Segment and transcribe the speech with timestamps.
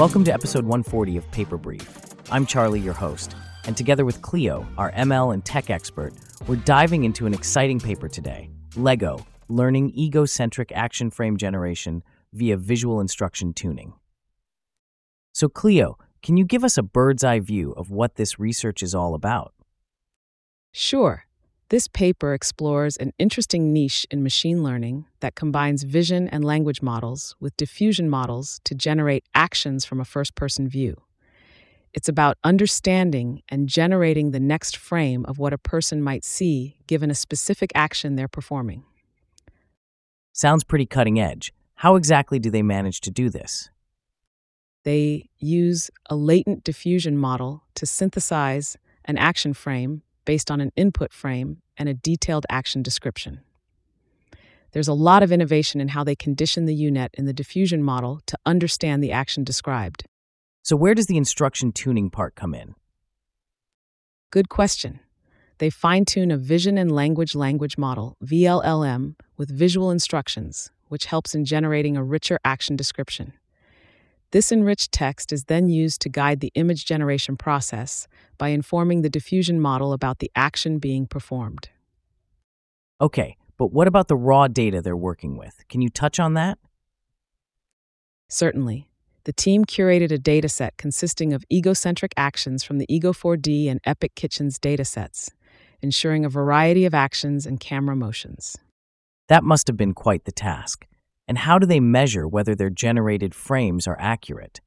[0.00, 1.86] Welcome to episode 140 of Paper Brief.
[2.30, 3.36] I'm Charlie, your host,
[3.66, 6.14] and together with Cleo, our ML and tech expert,
[6.46, 12.02] we're diving into an exciting paper today LEGO Learning Egocentric Action Frame Generation
[12.32, 13.92] via Visual Instruction Tuning.
[15.34, 18.94] So, Cleo, can you give us a bird's eye view of what this research is
[18.94, 19.52] all about?
[20.72, 21.26] Sure.
[21.70, 27.36] This paper explores an interesting niche in machine learning that combines vision and language models
[27.38, 31.00] with diffusion models to generate actions from a first person view.
[31.94, 37.08] It's about understanding and generating the next frame of what a person might see given
[37.08, 38.82] a specific action they're performing.
[40.32, 41.52] Sounds pretty cutting edge.
[41.76, 43.70] How exactly do they manage to do this?
[44.82, 51.12] They use a latent diffusion model to synthesize an action frame based on an input
[51.12, 53.40] frame and a detailed action description.
[54.72, 58.20] There's a lot of innovation in how they condition the U-Net in the diffusion model
[58.26, 60.04] to understand the action described.
[60.62, 62.74] So, where does the instruction tuning part come in?
[64.30, 65.00] Good question.
[65.58, 71.34] They fine tune a vision and language language model, VLLM, with visual instructions, which helps
[71.34, 73.32] in generating a richer action description.
[74.32, 78.06] This enriched text is then used to guide the image generation process
[78.38, 81.68] by informing the diffusion model about the action being performed.
[83.00, 85.64] Okay, but what about the raw data they're working with?
[85.68, 86.58] Can you touch on that?
[88.28, 88.86] Certainly.
[89.24, 94.58] The team curated a dataset consisting of egocentric actions from the Ego4D and Epic Kitchens
[94.58, 95.30] datasets,
[95.82, 98.56] ensuring a variety of actions and camera motions.
[99.28, 100.86] That must have been quite the task.
[101.30, 104.60] And how do they measure whether their generated frames are accurate?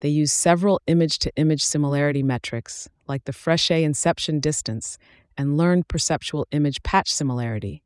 [0.00, 4.98] They use several image to image similarity metrics, like the Frechet inception distance
[5.38, 7.80] and learned perceptual image patch similarity,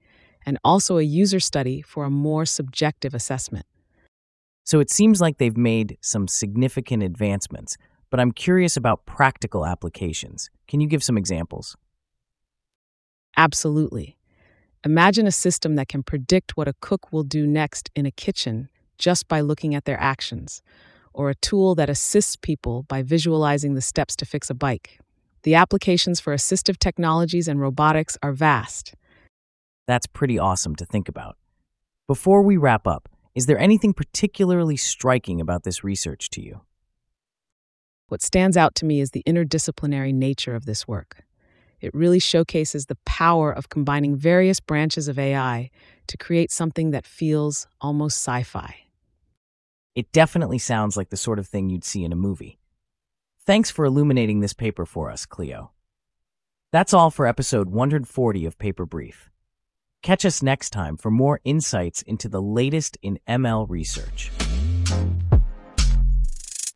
[0.46, 3.66] and also a user study for a more subjective assessment.
[4.64, 7.76] So it seems like they've made some significant advancements,
[8.08, 10.48] but I'm curious about practical applications.
[10.66, 11.76] Can you give some examples?
[13.36, 14.17] Absolutely.
[14.88, 18.70] Imagine a system that can predict what a cook will do next in a kitchen
[18.96, 20.62] just by looking at their actions,
[21.12, 24.98] or a tool that assists people by visualizing the steps to fix a bike.
[25.42, 28.94] The applications for assistive technologies and robotics are vast.
[29.86, 31.36] That's pretty awesome to think about.
[32.06, 36.62] Before we wrap up, is there anything particularly striking about this research to you?
[38.06, 41.24] What stands out to me is the interdisciplinary nature of this work.
[41.80, 45.70] It really showcases the power of combining various branches of AI
[46.08, 48.74] to create something that feels almost sci fi.
[49.94, 52.58] It definitely sounds like the sort of thing you'd see in a movie.
[53.44, 55.72] Thanks for illuminating this paper for us, Cleo.
[56.70, 59.30] That's all for episode 140 of Paper Brief.
[60.02, 64.30] Catch us next time for more insights into the latest in ML research.